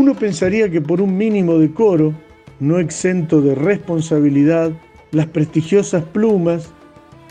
Uno 0.00 0.14
pensaría 0.14 0.70
que 0.70 0.80
por 0.80 1.02
un 1.02 1.14
mínimo 1.14 1.58
decoro, 1.58 2.14
no 2.58 2.78
exento 2.78 3.42
de 3.42 3.54
responsabilidad, 3.54 4.72
las 5.10 5.26
prestigiosas 5.26 6.04
plumas, 6.04 6.70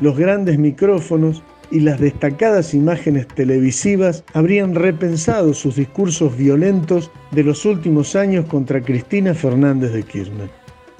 los 0.02 0.16
grandes 0.16 0.60
micrófonos 0.60 1.42
y 1.72 1.80
las 1.80 2.00
destacadas 2.00 2.76
imágenes 2.76 3.28
televisivas 3.28 4.24
habrían 4.36 4.76
repensado 4.76 5.56
sus 5.56 5.78
discursos 5.78 6.38
violentos 6.38 7.10
de 7.32 7.44
los 7.44 7.66
últimos 7.66 8.16
años 8.16 8.46
contra 8.46 8.82
Cristina 8.82 9.34
Fernández 9.34 9.92
de 9.92 10.04
Kirchner. 10.04 10.52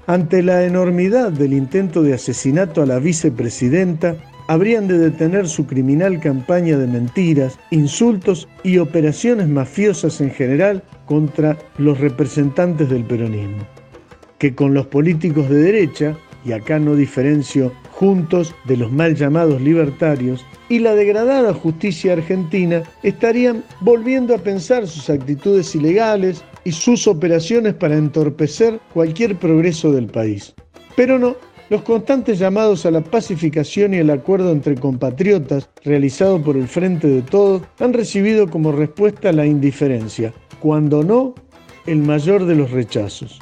Ante 0.08 0.42
la 0.42 0.66
enormidad 0.66 1.32
del 1.32 1.54
intento 1.54 2.02
de 2.02 2.16
asesinato 2.16 2.82
a 2.82 2.88
la 2.88 2.98
vicepresidenta, 2.98 4.16
habrían 4.50 4.88
de 4.88 4.98
detener 4.98 5.48
su 5.48 5.68
criminal 5.68 6.20
campaña 6.20 6.76
de 6.76 6.88
mentiras, 6.88 7.60
insultos 7.70 8.48
y 8.64 8.80
operaciones 8.80 9.48
mafiosas 9.48 10.22
en 10.22 10.32
general 10.32 10.82
contra 11.06 11.56
los 11.78 12.00
representantes 12.00 12.90
del 12.90 13.04
peronismo. 13.04 13.64
Que 14.40 14.56
con 14.56 14.74
los 14.74 14.88
políticos 14.88 15.48
de 15.50 15.58
derecha, 15.58 16.18
y 16.44 16.54
acá 16.54 16.80
no 16.80 16.96
diferencio 16.96 17.72
juntos 17.92 18.56
de 18.66 18.78
los 18.78 18.92
mal 18.92 19.14
llamados 19.14 19.62
libertarios, 19.62 20.44
y 20.68 20.80
la 20.80 20.96
degradada 20.96 21.54
justicia 21.54 22.14
argentina 22.14 22.82
estarían 23.04 23.64
volviendo 23.82 24.34
a 24.34 24.40
pensar 24.40 24.88
sus 24.88 25.12
actitudes 25.12 25.76
ilegales 25.76 26.44
y 26.64 26.72
sus 26.72 27.08
operaciones 27.08 27.76
para 27.76 27.98
entorpecer 27.98 28.80
cualquier 28.96 29.36
progreso 29.38 29.92
del 29.92 30.08
país. 30.08 30.56
Pero 30.96 31.20
no, 31.20 31.36
los 31.70 31.84
constantes 31.84 32.40
llamados 32.40 32.86
a 32.86 32.92
la 32.92 33.02
pacificación 33.02 33.94
y 33.94 33.98
el 33.98 34.10
acuerdo 34.10 34.52
entre 34.52 34.76
compatriotas 34.76 35.70
realizado 35.84 36.42
por 36.42 36.58
el 36.58 36.68
Frente 36.68 37.08
de 37.08 37.22
Todos 37.22 37.62
han 37.80 37.94
recibido 37.94 38.50
como 38.50 38.72
respuesta 38.72 39.32
la 39.32 39.46
indiferencia, 39.46 40.34
cuando 40.60 41.04
no, 41.04 41.36
el 41.86 42.00
mayor 42.00 42.46
de 42.46 42.56
los 42.56 42.72
rechazos. 42.72 43.40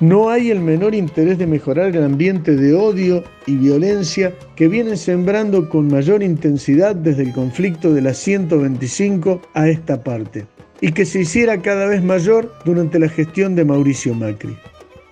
No 0.00 0.30
hay 0.30 0.50
el 0.50 0.60
menor 0.60 0.96
interés 0.96 1.38
de 1.38 1.46
mejorar 1.46 1.94
el 1.94 2.02
ambiente 2.02 2.56
de 2.56 2.74
odio 2.74 3.22
y 3.46 3.54
violencia 3.54 4.34
que 4.56 4.66
vienen 4.66 4.96
sembrando 4.96 5.68
con 5.68 5.86
mayor 5.86 6.24
intensidad 6.24 6.96
desde 6.96 7.22
el 7.22 7.32
conflicto 7.32 7.92
de 7.92 8.02
la 8.02 8.12
125 8.12 9.40
a 9.54 9.68
esta 9.68 10.02
parte, 10.02 10.46
y 10.80 10.90
que 10.90 11.04
se 11.04 11.20
hiciera 11.20 11.62
cada 11.62 11.86
vez 11.86 12.02
mayor 12.02 12.52
durante 12.64 12.98
la 12.98 13.08
gestión 13.08 13.54
de 13.54 13.64
Mauricio 13.64 14.12
Macri. 14.14 14.56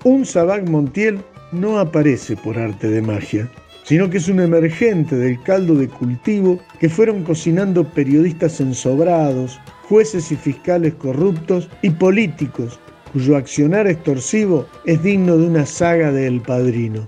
Un 0.02 0.26
Sabac 0.26 0.68
Montiel 0.68 1.20
no 1.52 1.78
aparece 1.78 2.36
por 2.36 2.58
arte 2.58 2.88
de 2.88 3.02
magia, 3.02 3.50
sino 3.84 4.08
que 4.08 4.18
es 4.18 4.28
un 4.28 4.40
emergente 4.40 5.16
del 5.16 5.42
caldo 5.42 5.74
de 5.74 5.88
cultivo 5.88 6.60
que 6.78 6.88
fueron 6.88 7.24
cocinando 7.24 7.84
periodistas 7.84 8.60
ensobrados, 8.60 9.58
jueces 9.88 10.30
y 10.30 10.36
fiscales 10.36 10.94
corruptos 10.94 11.68
y 11.82 11.90
políticos 11.90 12.78
cuyo 13.12 13.36
accionar 13.36 13.88
extorsivo 13.88 14.66
es 14.84 15.02
digno 15.02 15.36
de 15.36 15.46
una 15.46 15.66
saga 15.66 16.12
de 16.12 16.26
El 16.26 16.40
Padrino. 16.40 17.04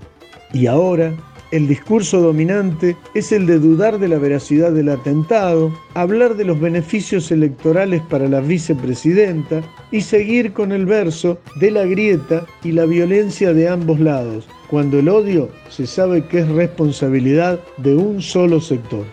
Y 0.51 0.67
ahora, 0.67 1.13
el 1.53 1.67
discurso 1.67 2.19
dominante 2.19 2.97
es 3.13 3.31
el 3.31 3.45
de 3.45 3.59
dudar 3.59 3.99
de 3.99 4.07
la 4.07 4.17
veracidad 4.17 4.71
del 4.71 4.89
atentado, 4.89 5.71
hablar 5.93 6.35
de 6.35 6.45
los 6.45 6.59
beneficios 6.59 7.31
electorales 7.31 8.01
para 8.09 8.27
la 8.27 8.41
vicepresidenta 8.41 9.61
y 9.91 10.01
seguir 10.01 10.53
con 10.53 10.71
el 10.71 10.87
verso 10.87 11.37
de 11.59 11.69
la 11.69 11.85
grieta 11.85 12.47
y 12.63 12.71
la 12.71 12.85
violencia 12.85 13.53
de 13.53 13.69
ambos 13.69 13.99
lados, 13.99 14.47
cuando 14.67 14.97
el 14.97 15.07
odio 15.07 15.47
se 15.69 15.85
sabe 15.85 16.25
que 16.25 16.39
es 16.39 16.49
responsabilidad 16.49 17.59
de 17.77 17.95
un 17.95 18.23
solo 18.23 18.59
sector. 18.59 19.05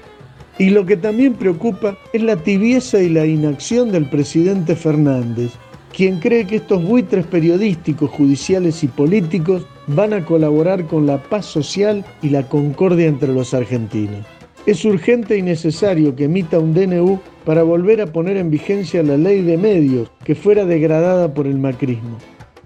Y 0.58 0.70
lo 0.70 0.86
que 0.86 0.96
también 0.96 1.34
preocupa 1.34 1.98
es 2.14 2.22
la 2.22 2.36
tibieza 2.36 3.02
y 3.02 3.10
la 3.10 3.26
inacción 3.26 3.92
del 3.92 4.08
presidente 4.08 4.76
Fernández, 4.76 5.50
quien 5.94 6.20
cree 6.20 6.46
que 6.46 6.56
estos 6.56 6.82
buitres 6.82 7.26
periodísticos, 7.26 8.08
judiciales 8.08 8.82
y 8.82 8.88
políticos 8.88 9.66
van 9.94 10.12
a 10.12 10.24
colaborar 10.24 10.86
con 10.86 11.06
la 11.06 11.22
paz 11.22 11.46
social 11.46 12.04
y 12.22 12.28
la 12.28 12.48
concordia 12.48 13.06
entre 13.06 13.32
los 13.32 13.54
argentinos. 13.54 14.24
Es 14.66 14.84
urgente 14.84 15.36
y 15.36 15.42
necesario 15.42 16.14
que 16.14 16.24
emita 16.24 16.58
un 16.58 16.74
DNU 16.74 17.18
para 17.44 17.62
volver 17.62 18.00
a 18.00 18.06
poner 18.06 18.36
en 18.36 18.50
vigencia 18.50 19.02
la 19.02 19.16
ley 19.16 19.42
de 19.42 19.56
medios 19.56 20.10
que 20.22 20.34
fuera 20.34 20.64
degradada 20.64 21.32
por 21.32 21.46
el 21.46 21.58
macrismo. 21.58 22.18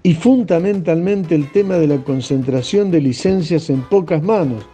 Y 0.03 0.13
fundamentalmente 0.13 1.33
el 1.33 1.51
tema 1.51 1.77
de 1.77 1.87
la 1.87 1.97
concentración 2.03 2.91
de 2.91 3.01
licencias 3.01 3.69
en 3.69 3.81
pocas 3.81 4.21
manos, 4.21 4.67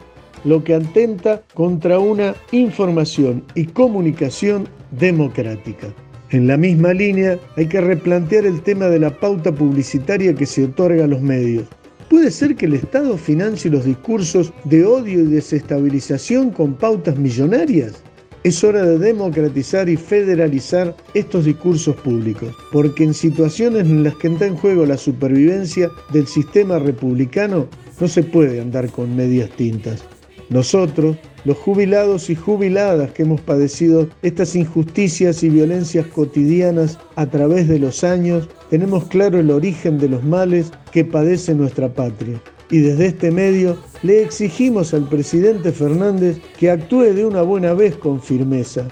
lo 0.44 0.63
que 0.63 0.73
atenta 0.73 1.44
contra 1.53 2.00
una 2.00 2.33
información 2.51 3.44
y 3.56 3.68
comunicación 3.68 4.68
democrática. 4.91 5.88
En 6.31 6.47
la 6.47 6.57
misma 6.57 6.94
línea, 6.94 7.38
hay 7.56 7.68
que 7.68 7.81
replantear 7.81 8.45
el 8.45 8.62
tema 8.62 8.88
de 8.88 9.00
la 9.00 9.12
pauta 9.12 9.53
publicitaria 9.53 10.33
que 10.33 10.45
se 10.45 10.66
otorga 10.66 11.03
a 11.06 11.07
los 11.07 11.22
medios. 11.22 11.66
¿Puede 12.12 12.30
ser 12.30 12.58
que 12.58 12.66
el 12.66 12.74
Estado 12.74 13.16
financie 13.16 13.72
los 13.72 13.86
discursos 13.86 14.52
de 14.66 14.84
odio 14.84 15.22
y 15.22 15.28
desestabilización 15.28 16.52
con 16.52 16.74
pautas 16.74 17.18
millonarias? 17.18 18.04
Es 18.44 18.66
hora 18.66 18.84
de 18.84 19.00
democratizar 19.00 19.88
y 19.88 19.96
federalizar 19.96 20.94
estos 21.14 21.46
discursos 21.46 21.96
públicos, 21.96 22.54
porque 22.69 23.06
en 23.06 23.13
situaciones 23.13 23.84
en 23.84 24.04
las 24.04 24.13
que 24.18 24.28
está 24.28 24.46
en 24.46 24.58
juego 24.58 24.86
la 24.86 24.98
supervivencia 24.98 25.90
del 26.12 26.28
sistema 26.28 26.80
republicano, 26.80 27.69
no 28.02 28.08
se 28.10 28.24
puede 28.24 28.60
andar 28.60 28.92
con 28.92 29.16
medias 29.16 29.50
tintas. 29.52 30.04
Nosotros, 30.50 31.16
los 31.46 31.58
jubilados 31.58 32.30
y 32.30 32.36
jubiladas 32.36 33.12
que 33.12 33.24
hemos 33.24 33.42
padecido 33.42 34.08
estas 34.22 34.56
injusticias 34.56 35.44
y 35.44 35.50
violencias 35.50 36.06
cotidianas 36.08 37.00
a 37.16 37.26
través 37.26 37.68
de 37.68 37.80
los 37.80 38.04
años, 38.04 38.48
tenemos 38.70 39.06
claro 39.06 39.40
el 39.40 39.52
origen 39.52 39.98
de 39.98 40.10
los 40.10 40.24
males 40.24 40.72
que 40.92 41.04
padece 41.04 41.56
nuestra 41.56 41.92
patria. 41.94 42.42
Y 42.70 42.80
desde 42.80 43.08
este 43.08 43.32
medio 43.32 43.78
le 44.02 44.22
exigimos 44.22 44.94
al 44.94 45.08
presidente 45.10 45.72
Fernández 45.72 46.38
que 46.58 46.72
actúe 46.72 47.14
de 47.14 47.26
una 47.26 47.42
buena 47.42 47.74
vez 47.74 47.96
con 47.96 48.22
firmeza, 48.22 48.88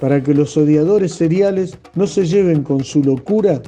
para 0.00 0.22
que 0.22 0.34
los 0.34 0.56
odiadores 0.56 1.12
seriales 1.12 1.76
no 1.94 2.06
se 2.06 2.26
lleven 2.26 2.62
con 2.62 2.84
su 2.84 3.02
locura 3.02 3.60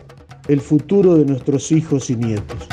el 0.47 0.61
futuro 0.61 1.17
de 1.17 1.25
nuestros 1.25 1.73
hijos 1.73 2.11
y 2.11 2.17
nietos. 2.17 2.69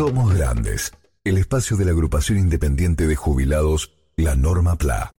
Somos 0.00 0.34
grandes. 0.34 0.94
el 1.24 1.36
espacio 1.36 1.76
de 1.76 1.84
la 1.84 1.90
agrupación 1.90 2.38
independiente 2.38 3.06
de 3.06 3.16
jubilados, 3.16 3.92
la 4.16 4.34
Norma 4.34 4.74
PLA. 4.76 5.10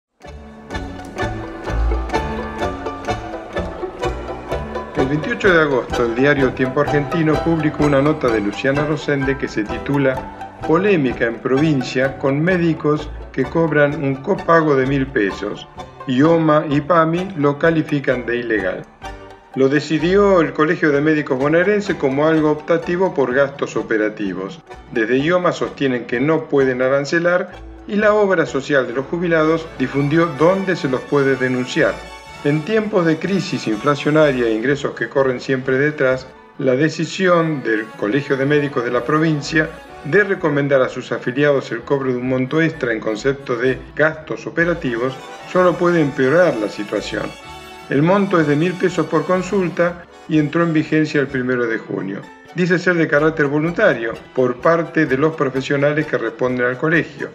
El 4.97 5.07
28 5.07 5.53
de 5.53 5.61
agosto, 5.61 6.07
el 6.07 6.15
diario 6.15 6.55
Tiempo 6.55 6.81
Argentino 6.81 7.35
publicó 7.45 7.85
una 7.85 8.01
nota 8.01 8.29
de 8.29 8.41
Luciana 8.41 8.87
Rosende 8.87 9.37
que 9.37 9.49
se 9.49 9.65
titula 9.65 10.59
Polémica 10.67 11.27
en 11.27 11.41
provincia 11.41 12.17
con 12.17 12.41
médicos 12.41 13.11
que 13.35 13.45
cobran 13.45 14.03
un 14.03 14.15
copago 14.15 14.77
de 14.77 14.87
mil 14.87 15.07
pesos. 15.09 15.69
IOMA 16.07 16.65
y 16.71 16.81
PAMI 16.81 17.35
lo 17.37 17.59
califican 17.59 18.25
de 18.25 18.39
ilegal. 18.39 18.87
Lo 19.57 19.69
decidió 19.69 20.41
el 20.41 20.53
Colegio 20.53 20.93
de 20.93 21.01
Médicos 21.01 21.37
Bonaerense 21.37 21.99
como 21.99 22.29
algo 22.29 22.53
optativo 22.53 23.13
por 23.13 23.35
gastos 23.35 23.77
operativos. 23.77 24.61
Desde 24.93 25.19
IOMA 25.19 25.51
sostienen 25.51 26.05
que 26.05 26.21
no 26.21 26.45
pueden 26.45 26.83
arancelar 26.83 27.51
y 27.89 27.97
la 27.97 28.15
obra 28.15 28.47
social 28.47 28.87
de 28.87 28.93
los 28.93 29.07
jubilados 29.07 29.67
difundió 29.77 30.27
dónde 30.39 30.77
se 30.77 30.89
los 30.89 31.01
puede 31.01 31.35
denunciar. 31.35 31.95
En 32.45 32.65
tiempos 32.65 33.05
de 33.07 33.19
crisis 33.19 33.67
inflacionaria 33.67 34.47
e 34.47 34.55
ingresos 34.55 34.95
que 34.95 35.09
corren 35.09 35.41
siempre 35.41 35.79
detrás, 35.79 36.29
la 36.59 36.77
decisión 36.77 37.65
del 37.65 37.87
Colegio 37.99 38.37
de 38.37 38.47
Médicos 38.47 38.85
de 38.85 38.93
la 38.93 39.05
provincia 39.05 39.69
de 40.05 40.23
recomendar 40.23 40.81
a 40.81 40.89
sus 40.89 41.11
afiliados 41.11 41.73
el 41.73 41.81
cobro 41.81 42.13
de 42.13 42.19
un 42.19 42.29
monto 42.29 42.63
extra 42.63 42.93
en 42.93 43.01
concepto 43.01 43.57
de 43.57 43.81
gastos 43.97 44.47
operativos 44.47 45.13
solo 45.53 45.77
puede 45.77 46.01
empeorar 46.01 46.57
la 46.57 46.69
situación. 46.69 47.29
El 47.91 48.03
monto 48.03 48.41
es 48.41 48.47
de 48.47 48.55
mil 48.55 48.73
pesos 48.75 49.07
por 49.07 49.27
consulta 49.27 50.05
y 50.29 50.39
entró 50.39 50.63
en 50.63 50.73
vigencia 50.73 51.21
el 51.21 51.27
primero 51.27 51.67
de 51.67 51.79
junio. 51.79 52.21
Dice 52.55 52.79
ser 52.79 52.95
de 52.95 53.09
carácter 53.09 53.47
voluntario 53.47 54.15
por 54.33 54.61
parte 54.61 55.07
de 55.07 55.19
los 55.19 55.35
profesionales 55.35 56.07
que 56.07 56.17
responden 56.17 56.67
al 56.67 56.79
colegio. 56.79 57.31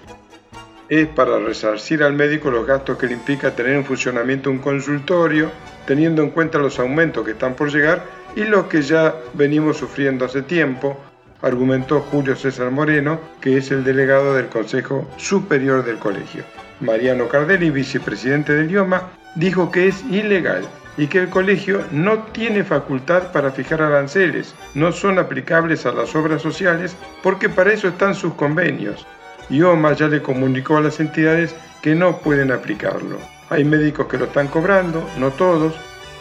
Es 0.87 1.07
para 1.09 1.39
resarcir 1.39 2.01
al 2.03 2.13
médico 2.13 2.49
los 2.49 2.65
gastos 2.65 2.97
que 2.97 3.07
le 3.07 3.15
implica 3.15 3.53
tener 3.53 3.73
en 3.73 3.83
funcionamiento 3.83 4.49
un 4.49 4.59
consultorio, 4.59 5.51
teniendo 5.85 6.23
en 6.23 6.29
cuenta 6.29 6.57
los 6.57 6.79
aumentos 6.79 7.25
que 7.25 7.31
están 7.31 7.55
por 7.55 7.69
llegar 7.69 8.05
y 8.37 8.45
los 8.45 8.67
que 8.67 8.81
ya 8.81 9.13
venimos 9.33 9.75
sufriendo 9.75 10.23
hace 10.23 10.41
tiempo, 10.41 10.97
argumentó 11.41 11.99
Julio 11.99 12.37
César 12.37 12.71
Moreno, 12.71 13.19
que 13.41 13.57
es 13.57 13.71
el 13.71 13.83
delegado 13.83 14.33
del 14.33 14.47
Consejo 14.47 15.05
Superior 15.17 15.83
del 15.83 15.97
Colegio. 15.97 16.45
Mariano 16.79 17.27
Cardelli, 17.27 17.71
vicepresidente 17.71 18.53
del 18.53 18.71
IOMA, 18.71 19.11
dijo 19.35 19.71
que 19.71 19.87
es 19.87 20.03
ilegal 20.05 20.67
y 20.97 21.07
que 21.07 21.19
el 21.19 21.29
colegio 21.29 21.83
no 21.91 22.19
tiene 22.31 22.63
facultad 22.63 23.31
para 23.31 23.51
fijar 23.51 23.81
aranceles, 23.81 24.55
no 24.73 24.91
son 24.91 25.19
aplicables 25.19 25.85
a 25.85 25.91
las 25.91 26.15
obras 26.15 26.41
sociales 26.41 26.95
porque 27.21 27.49
para 27.49 27.73
eso 27.73 27.89
están 27.89 28.15
sus 28.15 28.33
convenios. 28.33 29.05
IOMA 29.49 29.93
ya 29.93 30.07
le 30.07 30.21
comunicó 30.21 30.77
a 30.77 30.81
las 30.81 30.99
entidades 30.99 31.55
que 31.81 31.93
no 31.93 32.17
pueden 32.17 32.51
aplicarlo. 32.51 33.17
Hay 33.49 33.63
médicos 33.63 34.07
que 34.07 34.17
lo 34.17 34.25
están 34.25 34.47
cobrando, 34.47 35.07
no 35.19 35.29
todos. 35.31 35.75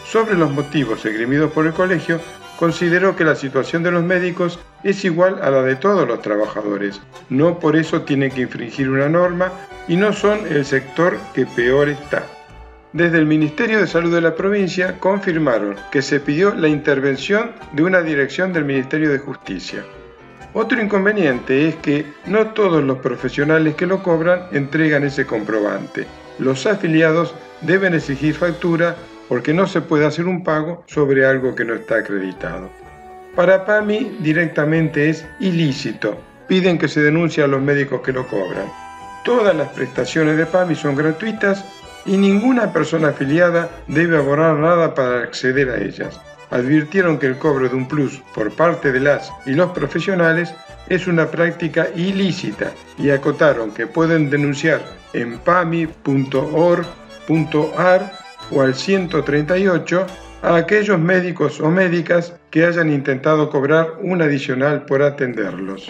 Sobre 0.05 0.35
los 0.35 0.51
motivos 0.51 1.03
esgrimidos 1.03 1.51
por 1.51 1.65
el 1.65 1.73
colegio, 1.73 2.19
consideró 2.59 3.15
que 3.15 3.23
la 3.23 3.35
situación 3.35 3.81
de 3.81 3.91
los 3.91 4.03
médicos 4.03 4.59
es 4.83 5.03
igual 5.03 5.39
a 5.41 5.49
la 5.49 5.63
de 5.63 5.75
todos 5.75 6.07
los 6.07 6.21
trabajadores. 6.21 7.01
No 7.29 7.59
por 7.59 7.75
eso 7.75 8.03
tienen 8.03 8.29
que 8.29 8.41
infringir 8.41 8.89
una 8.89 9.09
norma 9.09 9.51
y 9.87 9.95
no 9.95 10.13
son 10.13 10.45
el 10.47 10.65
sector 10.65 11.17
que 11.33 11.47
peor 11.47 11.89
está. 11.89 12.23
Desde 12.95 13.17
el 13.17 13.25
Ministerio 13.25 13.81
de 13.81 13.87
Salud 13.87 14.15
de 14.15 14.21
la 14.21 14.35
provincia 14.35 14.97
confirmaron 15.01 15.75
que 15.91 16.01
se 16.01 16.21
pidió 16.21 16.55
la 16.55 16.69
intervención 16.69 17.51
de 17.73 17.83
una 17.83 18.01
dirección 18.01 18.53
del 18.53 18.63
Ministerio 18.63 19.11
de 19.11 19.19
Justicia. 19.19 19.83
Otro 20.53 20.81
inconveniente 20.81 21.67
es 21.67 21.75
que 21.75 22.05
no 22.25 22.51
todos 22.51 22.81
los 22.81 22.99
profesionales 22.99 23.75
que 23.75 23.85
lo 23.85 24.01
cobran 24.01 24.43
entregan 24.53 25.03
ese 25.03 25.25
comprobante. 25.25 26.07
Los 26.39 26.65
afiliados 26.65 27.35
deben 27.59 27.95
exigir 27.95 28.33
factura 28.33 28.95
porque 29.27 29.53
no 29.53 29.67
se 29.67 29.81
puede 29.81 30.05
hacer 30.05 30.25
un 30.25 30.45
pago 30.45 30.85
sobre 30.87 31.25
algo 31.25 31.53
que 31.53 31.65
no 31.65 31.73
está 31.73 31.97
acreditado. 31.97 32.69
Para 33.35 33.65
PAMI 33.65 34.19
directamente 34.21 35.09
es 35.09 35.25
ilícito. 35.41 36.17
Piden 36.47 36.77
que 36.77 36.87
se 36.87 37.01
denuncie 37.01 37.43
a 37.43 37.47
los 37.47 37.61
médicos 37.61 37.99
que 37.99 38.13
lo 38.13 38.25
cobran. 38.25 38.71
Todas 39.25 39.53
las 39.53 39.67
prestaciones 39.73 40.37
de 40.37 40.45
PAMI 40.45 40.75
son 40.75 40.95
gratuitas 40.95 41.65
y 42.05 42.17
ninguna 42.17 42.71
persona 42.71 43.09
afiliada 43.09 43.69
debe 43.87 44.17
abonar 44.17 44.55
nada 44.55 44.93
para 44.93 45.21
acceder 45.21 45.69
a 45.69 45.77
ellas. 45.77 46.19
Advirtieron 46.51 47.17
que 47.17 47.25
el 47.27 47.37
cobro 47.37 47.67
de 47.67 47.75
un 47.75 47.87
plus 47.87 48.21
por 48.33 48.51
parte 48.51 48.91
de 48.91 48.99
las 48.99 49.31
y 49.45 49.53
los 49.53 49.71
profesionales 49.71 50.53
es 50.89 51.07
una 51.07 51.25
práctica 51.31 51.87
ilícita 51.95 52.71
y 52.97 53.09
acotaron 53.09 53.71
que 53.71 53.87
pueden 53.87 54.29
denunciar 54.29 54.81
en 55.13 55.39
pami.org.ar 55.39 55.95
o 58.51 58.61
al 58.61 58.75
138 58.75 60.05
a 60.43 60.55
aquellos 60.55 60.99
médicos 60.99 61.59
o 61.59 61.71
médicas 61.71 62.33
que 62.51 62.65
hayan 62.65 62.91
intentado 62.91 63.49
cobrar 63.49 63.93
un 64.01 64.21
adicional 64.21 64.85
por 64.85 65.01
atenderlos. 65.01 65.87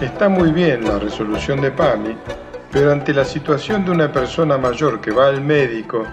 Está 0.00 0.30
muy 0.30 0.50
bien 0.52 0.82
la 0.84 0.98
resolución 0.98 1.60
de 1.60 1.70
PAMI, 1.70 2.16
pero 2.72 2.92
ante 2.92 3.12
la 3.12 3.24
situación 3.24 3.84
de 3.84 3.90
una 3.90 4.12
persona 4.12 4.56
mayor 4.56 5.00
que 5.00 5.10
va 5.10 5.28
al 5.28 5.40
médico 5.40 6.06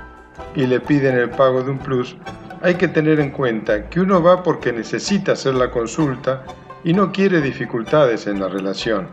y 0.56 0.66
le 0.66 0.80
piden 0.80 1.18
el 1.18 1.30
pago 1.30 1.64
de 1.64 1.72
un 1.72 1.78
plus, 1.78 2.18
hay 2.62 2.76
que 2.76 2.88
tener 2.88 3.20
en 3.20 3.32
cuenta 3.32 3.90
que 3.90 4.00
uno 4.00 4.22
va 4.22 4.42
porque 4.42 4.74
necesita 4.74 5.34
hacer 5.34 5.54
la 5.54 5.70
consulta 5.70 6.44
y 6.84 6.94
no 6.94 7.12
quiere 7.12 7.42
dificultades 7.42 8.28
en 8.28 8.40
la 8.40 8.48
relación, 8.48 9.08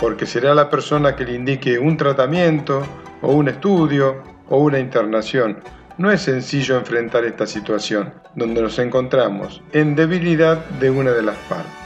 porque 0.00 0.26
será 0.26 0.54
la 0.54 0.68
persona 0.68 1.14
que 1.14 1.24
le 1.24 1.34
indique 1.34 1.78
un 1.78 1.96
tratamiento 1.96 2.82
o 3.20 3.32
un 3.32 3.48
estudio 3.48 4.22
o 4.48 4.58
una 4.58 4.78
internación. 4.78 5.58
No 5.98 6.10
es 6.10 6.22
sencillo 6.22 6.76
enfrentar 6.76 7.24
esta 7.24 7.46
situación, 7.46 8.12
donde 8.34 8.62
nos 8.62 8.78
encontramos 8.78 9.62
en 9.72 9.94
debilidad 9.94 10.64
de 10.80 10.90
una 10.90 11.12
de 11.12 11.22
las 11.22 11.36
partes. 11.48 11.81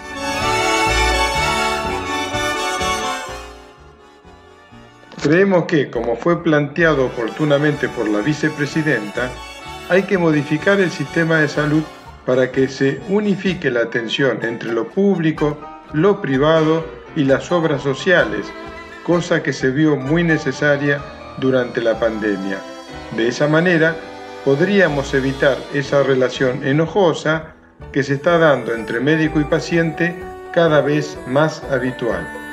Creemos 5.26 5.64
que, 5.64 5.90
como 5.90 6.14
fue 6.14 6.40
planteado 6.40 7.06
oportunamente 7.06 7.88
por 7.88 8.08
la 8.08 8.20
vicepresidenta, 8.20 9.28
hay 9.88 10.04
que 10.04 10.18
modificar 10.18 10.78
el 10.78 10.92
sistema 10.92 11.40
de 11.40 11.48
salud 11.48 11.82
para 12.24 12.52
que 12.52 12.68
se 12.68 13.00
unifique 13.08 13.68
la 13.68 13.80
atención 13.80 14.38
entre 14.44 14.72
lo 14.72 14.86
público, 14.86 15.58
lo 15.92 16.22
privado 16.22 16.86
y 17.16 17.24
las 17.24 17.50
obras 17.50 17.82
sociales, 17.82 18.46
cosa 19.04 19.42
que 19.42 19.52
se 19.52 19.72
vio 19.72 19.96
muy 19.96 20.22
necesaria 20.22 21.02
durante 21.38 21.82
la 21.82 21.98
pandemia. 21.98 22.58
De 23.16 23.26
esa 23.26 23.48
manera, 23.48 23.96
podríamos 24.44 25.12
evitar 25.12 25.58
esa 25.74 26.04
relación 26.04 26.64
enojosa 26.64 27.56
que 27.90 28.04
se 28.04 28.14
está 28.14 28.38
dando 28.38 28.72
entre 28.72 29.00
médico 29.00 29.40
y 29.40 29.44
paciente 29.44 30.14
cada 30.52 30.82
vez 30.82 31.18
más 31.26 31.64
habitual. 31.64 32.45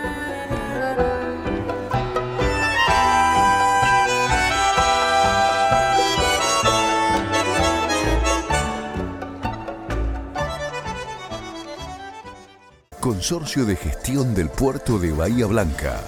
Consorcio 13.03 13.65
de 13.65 13.75
Gestión 13.75 14.33
del 14.33 14.47
Puerto 14.47 14.97
de 14.97 15.11
Bahía 15.11 15.45
Blanca. 15.45 16.01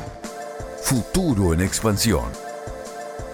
Futuro 0.81 1.53
en 1.53 1.59
expansión. 1.59 2.23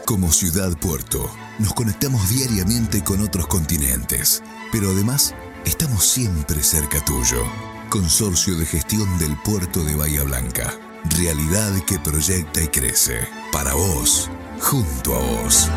Como 0.04 0.32
ciudad 0.32 0.76
puerto, 0.80 1.30
nos 1.60 1.72
conectamos 1.76 2.28
diariamente 2.28 3.04
con 3.04 3.22
otros 3.22 3.46
continentes, 3.46 4.42
pero 4.72 4.90
además 4.90 5.36
estamos 5.64 6.04
siempre 6.04 6.64
cerca 6.64 7.06
tuyo. 7.06 7.44
Consorcio 7.90 8.56
de 8.58 8.66
Gestión 8.66 9.20
del 9.20 9.38
Puerto 9.46 9.84
de 9.84 9.96
Bahía 9.96 10.24
Blanca. 10.24 10.74
Realidad 11.20 11.72
que 11.86 12.00
proyecta 12.00 12.64
y 12.64 12.68
crece. 12.68 13.20
Para 13.52 13.76
vos, 13.76 14.28
junto 14.60 15.16
a 15.16 15.20
vos. 15.20 15.70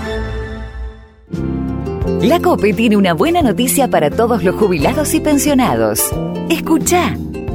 La 2.22 2.40
COPE 2.40 2.72
tiene 2.72 2.96
una 2.96 3.12
buena 3.12 3.42
noticia 3.42 3.90
para 3.90 4.08
todos 4.08 4.42
los 4.42 4.54
jubilados 4.54 5.12
y 5.12 5.20
pensionados. 5.20 6.00
Escucha. 6.48 7.14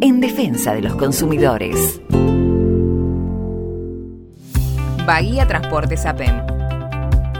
en 0.00 0.20
defensa 0.20 0.74
de 0.74 0.82
los 0.82 0.96
consumidores. 0.96 2.00
Bahía 5.06 5.46
Transporte 5.46 5.96
SAPEM. 5.96 6.42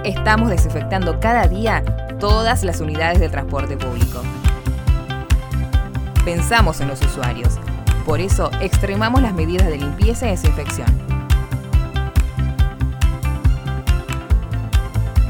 Estamos 0.05 0.51
desinfectando 0.51 1.19
cada 1.21 1.49
día 1.49 1.83
todas 2.19 2.63
las 2.63 2.81
unidades 2.81 3.21
del 3.21 3.31
transporte 3.31 3.77
público. 3.77 4.23
Pensamos 6.25 6.81
en 6.81 6.89
los 6.89 7.03
usuarios. 7.03 7.59
Por 8.05 8.21
eso 8.21 8.51
extremamos 8.61 9.21
las 9.21 9.35
medidas 9.35 9.67
de 9.69 9.79
limpieza 9.79 10.27
y 10.27 10.31
desinfección. 10.31 10.87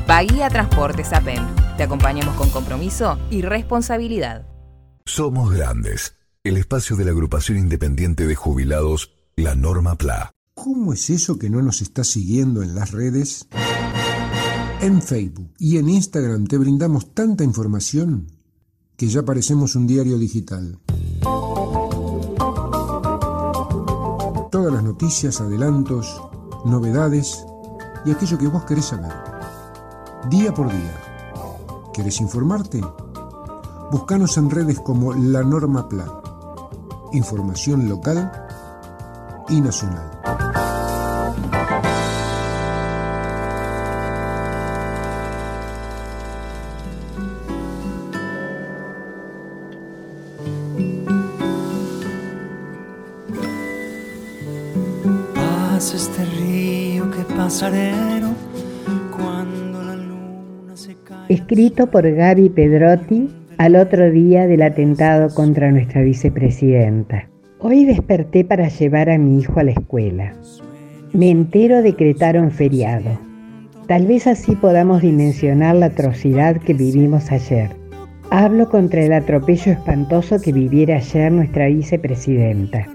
Bahía 0.06 0.48
Transporte 0.48 1.02
SAPEM. 1.02 1.44
Te 1.76 1.82
acompañamos 1.82 2.34
con 2.36 2.50
compromiso 2.50 3.18
y 3.30 3.42
responsabilidad. 3.42 4.46
Somos 5.04 5.52
Grandes, 5.52 6.15
el 6.48 6.58
espacio 6.58 6.94
de 6.94 7.04
la 7.04 7.10
agrupación 7.10 7.58
independiente 7.58 8.24
de 8.24 8.36
jubilados, 8.36 9.10
la 9.34 9.56
Norma 9.56 9.96
PLA. 9.96 10.30
¿Cómo 10.54 10.92
es 10.92 11.10
eso 11.10 11.40
que 11.40 11.50
no 11.50 11.60
nos 11.60 11.82
está 11.82 12.04
siguiendo 12.04 12.62
en 12.62 12.76
las 12.76 12.92
redes? 12.92 13.48
En 14.80 15.02
Facebook 15.02 15.52
y 15.58 15.78
en 15.78 15.88
Instagram 15.88 16.46
te 16.46 16.56
brindamos 16.56 17.12
tanta 17.12 17.42
información 17.42 18.28
que 18.96 19.08
ya 19.08 19.24
parecemos 19.24 19.74
un 19.74 19.88
diario 19.88 20.18
digital. 20.18 20.78
Todas 24.52 24.72
las 24.72 24.84
noticias, 24.84 25.40
adelantos, 25.40 26.22
novedades 26.64 27.44
y 28.04 28.12
aquello 28.12 28.38
que 28.38 28.46
vos 28.46 28.64
querés 28.64 28.84
saber. 28.84 29.12
Día 30.30 30.54
por 30.54 30.70
día. 30.70 31.02
¿Querés 31.92 32.20
informarte? 32.20 32.80
Búscanos 33.90 34.36
en 34.36 34.48
redes 34.48 34.78
como 34.78 35.12
La 35.12 35.42
Norma 35.42 35.88
Plan. 35.88 36.25
Información 37.16 37.88
local 37.88 38.30
y 39.48 39.58
nacional. 39.58 40.04
Pasa 55.34 55.96
este 55.96 56.22
río 56.26 57.10
que 57.10 57.22
pasarero 57.34 58.28
cuando 59.16 59.82
la 59.82 59.96
luna 59.96 60.76
se 60.76 60.96
cae. 60.96 61.24
Escrito 61.30 61.86
por 61.86 62.06
Gaby 62.06 62.50
Pedrotti 62.50 63.45
al 63.58 63.76
otro 63.76 64.10
día 64.10 64.46
del 64.46 64.60
atentado 64.60 65.34
contra 65.34 65.70
nuestra 65.70 66.02
vicepresidenta. 66.02 67.28
Hoy 67.58 67.86
desperté 67.86 68.44
para 68.44 68.68
llevar 68.68 69.08
a 69.08 69.16
mi 69.16 69.40
hijo 69.40 69.58
a 69.58 69.64
la 69.64 69.70
escuela. 69.70 70.34
Me 71.14 71.30
entero 71.30 71.80
decretaron 71.80 72.50
feriado. 72.50 73.18
Tal 73.86 74.06
vez 74.06 74.26
así 74.26 74.54
podamos 74.56 75.00
dimensionar 75.00 75.76
la 75.76 75.86
atrocidad 75.86 76.58
que 76.58 76.74
vivimos 76.74 77.32
ayer. 77.32 77.70
Hablo 78.30 78.68
contra 78.68 79.02
el 79.02 79.12
atropello 79.14 79.72
espantoso 79.72 80.38
que 80.38 80.52
viviera 80.52 80.96
ayer 80.96 81.32
nuestra 81.32 81.68
vicepresidenta. 81.68 82.86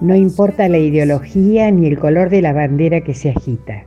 No 0.00 0.16
importa 0.16 0.68
la 0.68 0.78
ideología 0.78 1.70
ni 1.70 1.86
el 1.86 1.98
color 1.98 2.30
de 2.30 2.42
la 2.42 2.52
bandera 2.52 3.02
que 3.02 3.14
se 3.14 3.30
agita. 3.30 3.84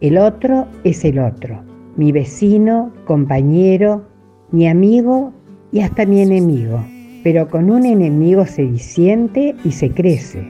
El 0.00 0.16
otro 0.16 0.66
es 0.84 1.04
el 1.04 1.18
otro, 1.18 1.62
mi 1.96 2.10
vecino, 2.10 2.92
compañero, 3.04 4.06
mi 4.50 4.68
amigo 4.68 5.32
y 5.72 5.80
hasta 5.80 6.06
mi 6.06 6.20
enemigo. 6.20 6.84
Pero 7.24 7.48
con 7.48 7.70
un 7.70 7.86
enemigo 7.86 8.46
se 8.46 8.62
disiente 8.62 9.56
y 9.64 9.72
se 9.72 9.90
crece. 9.90 10.44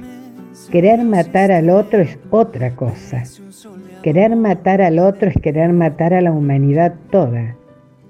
Querer 0.71 1.05
matar 1.05 1.52
al 1.52 1.71
otro 1.71 2.00
es 2.00 2.19
otra 2.31 2.75
cosa. 2.75 3.23
Querer 4.02 4.35
matar 4.37 4.83
al 4.83 4.99
otro 4.99 5.31
es 5.31 5.37
querer 5.37 5.73
matar 5.73 6.12
a 6.12 6.21
la 6.21 6.33
humanidad 6.33 6.95
toda. 7.11 7.57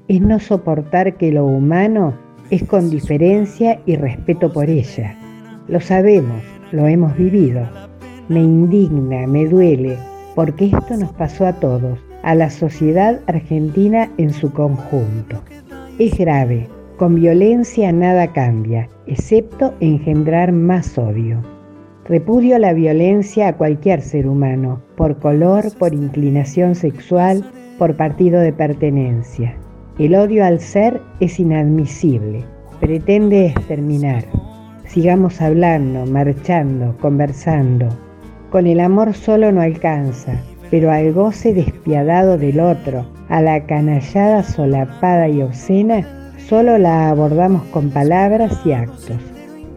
Es 0.09 0.21
no 0.21 0.41
soportar 0.41 1.17
que 1.17 1.33
lo 1.33 1.45
humano 1.45 2.15
es 2.51 2.65
con 2.65 2.91
diferencia 2.91 3.81
y 3.87 3.97
respeto 3.97 4.53
por 4.53 4.71
ella. 4.71 5.17
Lo 5.69 5.81
sabemos, 5.81 6.43
lo 6.71 6.87
hemos 6.87 7.17
vivido. 7.17 7.69
Me 8.29 8.41
indigna, 8.41 9.27
me 9.27 9.47
duele, 9.47 9.97
porque 10.35 10.67
esto 10.67 10.97
nos 10.97 11.13
pasó 11.13 11.47
a 11.47 11.55
todos, 11.55 11.99
a 12.23 12.35
la 12.35 12.51
sociedad 12.51 13.21
argentina 13.27 14.11
en 14.19 14.33
su 14.33 14.53
conjunto. 14.53 15.43
Es 15.99 16.17
grave, 16.17 16.69
con 17.03 17.17
violencia 17.17 17.91
nada 17.91 18.29
cambia, 18.29 18.89
excepto 19.09 19.75
engendrar 19.81 20.53
más 20.53 20.97
odio. 20.97 21.43
Repudio 22.05 22.61
la 22.61 22.75
violencia 22.75 23.49
a 23.49 23.57
cualquier 23.57 24.03
ser 24.03 24.29
humano, 24.29 24.81
por 24.95 25.19
color, 25.19 25.65
por 25.81 25.95
inclinación 25.95 26.77
sexual, 26.77 27.45
por 27.77 27.97
partido 27.97 28.41
de 28.41 28.53
pertenencia. 28.53 29.57
El 29.99 30.15
odio 30.15 30.45
al 30.45 30.61
ser 30.61 31.01
es 31.19 31.41
inadmisible, 31.41 32.45
pretende 32.79 33.47
exterminar. 33.47 34.23
Sigamos 34.87 35.41
hablando, 35.41 36.07
marchando, 36.07 36.97
conversando. 37.01 37.89
Con 38.51 38.69
el 38.69 38.79
amor 38.79 39.13
solo 39.15 39.51
no 39.51 39.61
alcanza, 39.61 40.41
pero 40.71 40.93
al 40.93 41.13
goce 41.13 41.53
despiadado 41.53 42.39
del 42.39 42.61
otro, 42.61 43.05
a 43.29 43.43
la 43.43 43.67
canallada 43.67 44.45
solapada 44.45 45.29
y 45.29 45.43
obscena, 45.43 46.07
solo 46.49 46.79
la 46.79 47.11
abordamos 47.11 47.63
con 47.65 47.91
palabras 47.91 48.61
y 48.65 48.73
actos. 48.73 49.17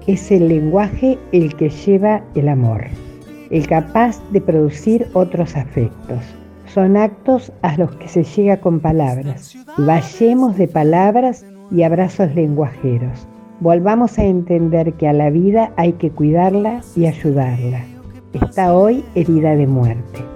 Es 0.07 0.31
el 0.31 0.49
lenguaje 0.49 1.17
el 1.31 1.55
que 1.55 1.69
lleva 1.69 2.21
el 2.35 2.49
amor, 2.49 2.85
el 3.49 3.67
capaz 3.67 4.21
de 4.31 4.41
producir 4.41 5.07
otros 5.13 5.55
afectos. 5.55 6.19
Son 6.73 6.97
actos 6.97 7.51
a 7.61 7.77
los 7.77 7.95
que 7.95 8.07
se 8.07 8.23
llega 8.23 8.57
con 8.57 8.79
palabras. 8.79 9.55
Vayamos 9.77 10.57
de 10.57 10.67
palabras 10.67 11.45
y 11.71 11.83
abrazos 11.83 12.33
lenguajeros. 12.35 13.27
Volvamos 13.61 14.19
a 14.19 14.25
entender 14.25 14.93
que 14.93 15.07
a 15.07 15.13
la 15.13 15.29
vida 15.29 15.71
hay 15.77 15.93
que 15.93 16.11
cuidarla 16.11 16.81
y 16.95 17.05
ayudarla. 17.05 17.83
Está 18.33 18.75
hoy 18.75 19.05
herida 19.15 19.55
de 19.55 19.65
muerte. 19.65 20.34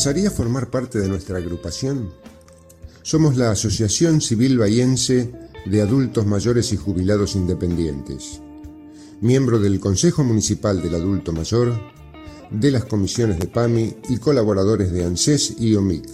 ¿Te 0.00 0.08
interesaría 0.08 0.34
formar 0.34 0.70
parte 0.70 0.98
de 0.98 1.10
nuestra 1.10 1.36
agrupación? 1.36 2.08
Somos 3.02 3.36
la 3.36 3.50
Asociación 3.50 4.22
Civil 4.22 4.56
Bahiense 4.56 5.30
de 5.66 5.82
Adultos 5.82 6.24
Mayores 6.24 6.72
y 6.72 6.78
Jubilados 6.78 7.36
Independientes, 7.36 8.40
miembro 9.20 9.58
del 9.58 9.78
Consejo 9.78 10.24
Municipal 10.24 10.80
del 10.80 10.94
Adulto 10.94 11.34
Mayor, 11.34 11.78
de 12.50 12.70
las 12.70 12.86
comisiones 12.86 13.38
de 13.40 13.48
PAMI 13.48 13.96
y 14.08 14.16
colaboradores 14.16 14.90
de 14.90 15.04
ANSES 15.04 15.60
y 15.60 15.74
OMIC. 15.74 16.08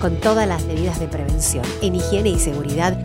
Con 0.00 0.20
todas 0.20 0.46
las 0.46 0.64
medidas 0.66 1.00
de 1.00 1.08
prevención 1.08 1.64
en 1.82 1.96
higiene 1.96 2.28
y 2.28 2.38
seguridad, 2.38 3.02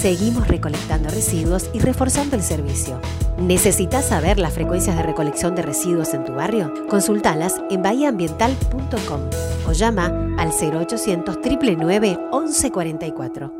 seguimos 0.00 0.46
recolectando 0.46 1.08
residuos 1.10 1.70
y 1.72 1.80
reforzando 1.80 2.36
el 2.36 2.42
servicio. 2.42 3.00
¿Necesitas 3.36 4.06
saber 4.06 4.38
las 4.38 4.52
frecuencias 4.52 4.96
de 4.96 5.02
recolección 5.02 5.56
de 5.56 5.62
residuos 5.62 6.14
en 6.14 6.24
tu 6.24 6.34
barrio? 6.34 6.72
Consultalas 6.88 7.60
en 7.68 7.82
bahiaambiental.com 7.82 9.20
o 9.66 9.72
llama 9.72 10.06
al 10.38 10.50
0800 10.50 11.36
999 11.36 12.18
1144. 12.32 13.52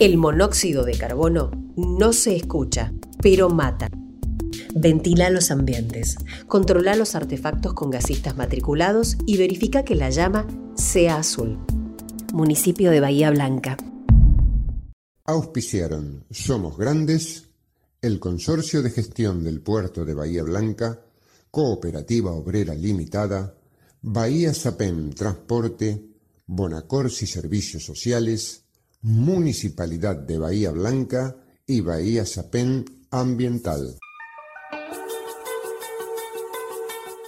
El 0.00 0.16
monóxido 0.16 0.84
de 0.84 0.96
carbono 0.96 1.50
no 1.76 2.12
se 2.12 2.34
escucha, 2.34 2.92
pero 3.22 3.50
mata. 3.50 3.88
Ventila 4.74 5.30
los 5.30 5.50
ambientes, 5.50 6.16
controla 6.48 6.96
los 6.96 7.14
artefactos 7.14 7.74
con 7.74 7.90
gasistas 7.90 8.36
matriculados 8.36 9.16
y 9.24 9.36
verifica 9.36 9.84
que 9.84 9.94
la 9.94 10.10
llama 10.10 10.46
sea 10.74 11.18
azul. 11.18 11.58
Municipio 12.34 12.90
de 12.90 12.98
Bahía 12.98 13.30
Blanca. 13.30 13.76
Auspiciaron 15.24 16.24
Somos 16.32 16.76
Grandes, 16.76 17.44
el 18.02 18.18
Consorcio 18.18 18.82
de 18.82 18.90
Gestión 18.90 19.44
del 19.44 19.60
Puerto 19.60 20.04
de 20.04 20.14
Bahía 20.14 20.42
Blanca, 20.42 21.00
Cooperativa 21.52 22.32
Obrera 22.32 22.74
Limitada, 22.74 23.54
Bahía 24.02 24.52
Sapem 24.52 25.12
Transporte, 25.12 26.04
Bonacorsi 26.46 27.24
Servicios 27.24 27.84
Sociales, 27.84 28.64
Municipalidad 29.02 30.16
de 30.16 30.36
Bahía 30.36 30.72
Blanca 30.72 31.36
y 31.64 31.82
Bahía 31.82 32.26
Sapem 32.26 32.84
Ambiental. 33.12 33.96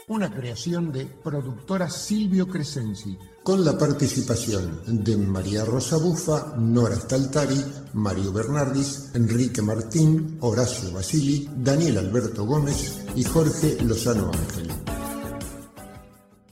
Una 0.08 0.34
creación 0.34 0.90
de 0.90 1.06
productora 1.06 1.88
Silvio 1.88 2.48
Crescenzi. 2.48 3.16
Con 3.46 3.64
la 3.64 3.78
participación 3.78 4.80
de 4.88 5.16
María 5.16 5.64
Rosa 5.64 5.98
Bufa, 5.98 6.56
Nora 6.58 6.96
Staltari, 6.96 7.64
Mario 7.92 8.32
Bernardis, 8.32 9.10
Enrique 9.14 9.62
Martín, 9.62 10.36
Horacio 10.40 10.90
Basili, 10.90 11.48
Daniel 11.56 11.98
Alberto 11.98 12.44
Gómez 12.44 13.04
y 13.14 13.22
Jorge 13.22 13.78
Lozano 13.84 14.32
Ángel. 14.32 14.95